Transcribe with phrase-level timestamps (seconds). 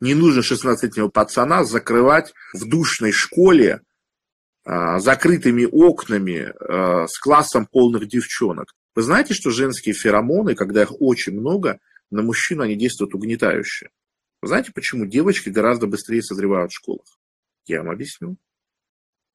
[0.00, 3.82] Не нужно 16-летнего пацана закрывать в душной школе
[4.64, 8.74] а, закрытыми окнами а, с классом полных девчонок.
[8.94, 11.78] Вы знаете, что женские феромоны, когда их очень много,
[12.10, 13.90] на мужчину они действуют угнетающе.
[14.40, 17.18] Вы знаете, почему девочки гораздо быстрее созревают в школах?
[17.66, 18.36] Я вам объясню.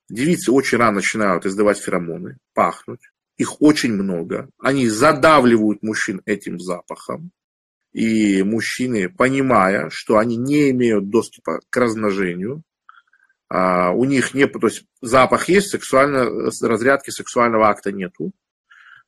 [0.10, 3.12] Девицы очень рано начинают издавать феромоны, пахнуть.
[3.38, 4.50] Их очень много.
[4.60, 7.32] Они задавливают мужчин этим запахом.
[7.94, 12.64] И мужчины, понимая, что они не имеют доступа к размножению,
[13.50, 18.32] а, у них не, то есть запах есть, сексуально, разрядки сексуального акта нету.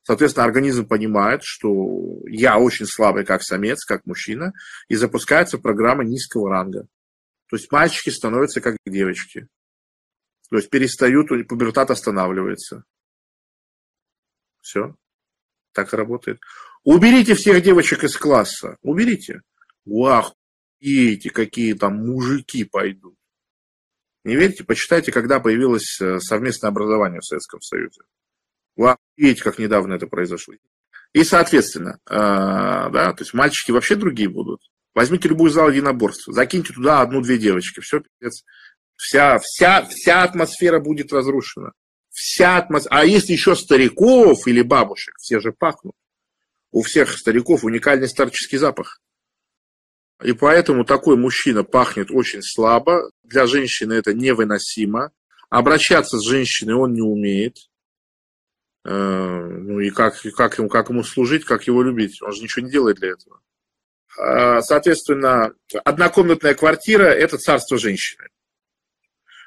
[0.04, 4.52] Соответственно, организм понимает, что я очень слабый как самец, как мужчина,
[4.86, 6.86] и запускается программа низкого ранга.
[7.48, 9.48] То есть мальчики становятся как девочки.
[10.48, 12.84] То есть перестают, пубертат останавливается.
[14.60, 14.94] Все.
[15.72, 16.40] Так и работает.
[16.86, 18.76] Уберите всех девочек из класса.
[18.80, 19.42] Уберите.
[19.84, 20.32] Вах,
[20.78, 23.16] эти какие там мужики пойдут.
[24.22, 24.62] Не верите?
[24.62, 28.02] Почитайте, когда появилось э, совместное образование в Советском Союзе.
[29.16, 30.54] Видите, как недавно это произошло.
[31.12, 34.60] И, соответственно, э, да, то есть мальчики вообще другие будут.
[34.94, 38.44] Возьмите любую зал единоборств, закиньте туда одну-две девочки, все, пиздец.
[38.94, 41.72] Вся, вся, вся атмосфера будет разрушена.
[42.10, 43.00] Вся атмосфера.
[43.00, 45.96] А если еще стариков или бабушек, все же пахнут.
[46.76, 49.00] У всех стариков уникальный старческий запах.
[50.22, 53.10] И поэтому такой мужчина пахнет очень слабо.
[53.22, 55.10] Для женщины это невыносимо.
[55.48, 57.56] Обращаться с женщиной он не умеет.
[58.84, 62.20] Э, ну и как, как, ему, как ему служить, как его любить.
[62.20, 63.40] Он же ничего не делает для этого.
[64.18, 68.28] А, соответственно, однокомнатная квартира– это царство женщины.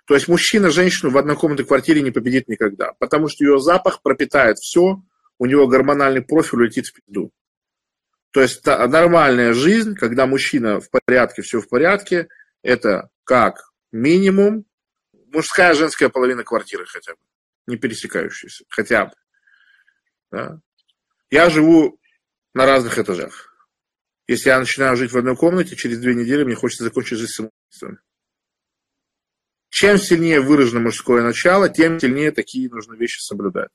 [0.08, 4.58] То есть мужчина женщину в однокомнатной квартире не победит никогда, потому что ее запах пропитает
[4.58, 5.04] все,
[5.40, 7.32] у него гормональный профиль улетит в пизду.
[8.32, 12.28] То есть нормальная жизнь, когда мужчина в порядке, все в порядке,
[12.62, 14.66] это как минимум
[15.34, 17.20] мужская женская половина квартиры хотя бы,
[17.66, 19.14] не пересекающаяся, хотя бы.
[20.32, 20.60] Да?
[21.32, 22.00] Я живу
[22.54, 23.48] на разных этажах.
[24.28, 28.00] Если я начинаю жить в одной комнате, через две недели мне хочется закончить жизнь самоубийством.
[29.70, 33.70] Чем сильнее выражено мужское начало, тем сильнее такие нужно вещи соблюдать.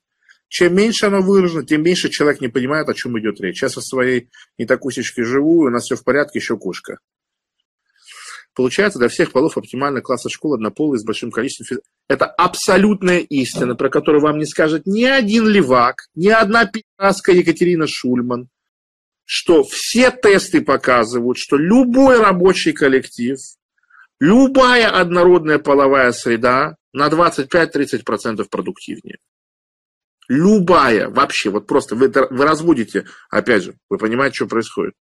[0.49, 3.59] Чем меньше оно выражено, тем меньше человек не понимает, о чем идет речь.
[3.59, 4.29] Сейчас со своей
[4.59, 6.99] не такусечкой живу, у нас все в порядке, еще кошка.
[8.55, 11.79] Получается, для всех полов оптимальный класс школы однополый с большим количеством физ...
[12.09, 17.87] Это абсолютная истина, про которую вам не скажет ни один левак, ни одна пидораска Екатерина
[17.89, 18.49] Шульман,
[19.25, 23.39] что все тесты показывают, что любой рабочий коллектив,
[24.21, 29.19] любая однородная половая среда на 25-30% продуктивнее.
[30.29, 34.95] Любая, вообще, вот просто вы, вы разводите, опять же, вы понимаете, что происходит.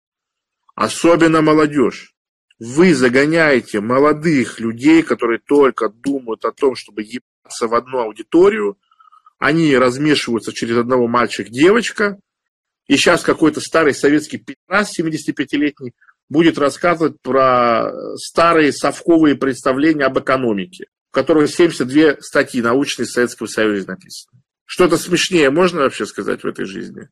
[0.74, 2.14] Особенно молодежь
[2.60, 8.78] вы загоняете молодых людей, которые только думают о том, чтобы ебаться в одну аудиторию,
[9.38, 12.20] они размешиваются через одного мальчик-девочка,
[12.86, 15.94] и сейчас какой-то старый советский пидорас 75-летний
[16.28, 23.88] будет рассказывать про старые совковые представления об экономике, в которых 72 статьи научные Советского Союза
[23.88, 24.39] написаны.
[24.70, 27.08] Что-то смешнее можно вообще сказать в этой жизни?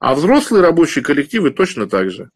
[0.00, 2.28] А взрослые рабочие коллективы точно так же.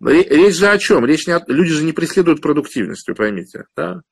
[0.00, 1.06] Речь же о чем?
[1.06, 1.44] Речь не о...
[1.46, 3.66] Люди же не преследуют продуктивность, вы поймите.
[3.76, 4.02] Да?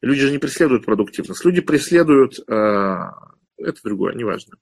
[0.00, 1.44] Люди же не преследуют продуктивность.
[1.44, 2.38] Люди преследуют...
[2.48, 3.10] Э,
[3.58, 4.56] это другое, неважно.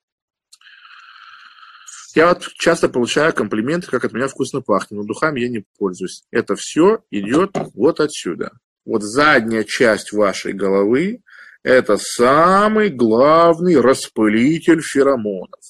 [2.17, 6.25] Я вот часто получаю комплименты, как от меня вкусно пахнет, но духами я не пользуюсь.
[6.33, 8.59] Это все идет вот отсюда.
[8.85, 11.23] Вот задняя часть вашей головы–
[11.63, 15.61] это самый главный распылитель феромонов.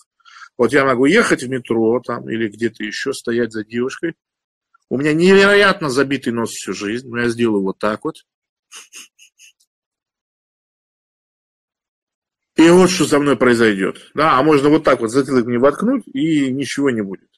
[0.57, 4.15] Вот я могу ехать в метро там или где-то еще стоять за девушкой,
[4.91, 7.09] у меня невероятно забитый нос всю жизнь.
[7.09, 8.17] Но я сделаю вот так вот.
[12.57, 14.11] И вот что со мной произойдет.
[14.15, 17.31] Да, а можно вот так вот затылок мне воткнуть, и ничего не будет.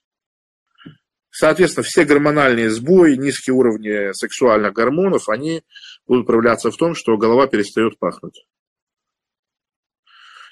[1.34, 5.64] Соответственно, все гормональные сбои, низкие уровни сексуальных гормонов, они
[6.06, 8.46] будут проявляться в том, что голова перестает пахнуть.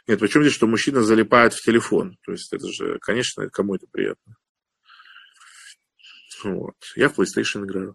[0.07, 2.17] Нет, причем здесь, что мужчина залипает в телефон.
[2.25, 4.37] То есть это же, конечно, кому это приятно.
[6.43, 6.77] Вот.
[6.97, 7.95] Я в PlayStation играю.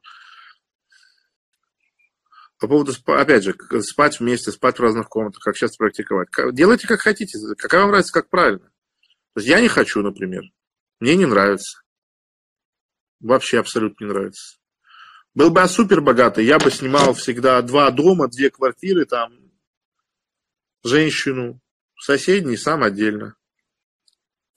[2.60, 6.30] По поводу, опять же, спать вместе, спать в разных комнатах, как сейчас практиковать.
[6.54, 8.70] Делайте как хотите, как вам нравится, как правильно.
[9.34, 10.44] То есть я не хочу, например.
[11.00, 11.82] Мне не нравится.
[13.20, 14.58] Вообще абсолютно не нравится.
[15.34, 19.34] Был бы я супер богатый, я бы снимал всегда два дома, две квартиры, там,
[20.84, 21.60] женщину,
[21.98, 23.36] соседний, сам отдельно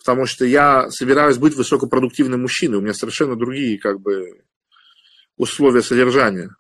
[0.09, 4.43] потому что я собираюсь быть высокопродуктивным мужчиной, у меня совершенно другие как бы
[5.37, 6.57] условия содержания.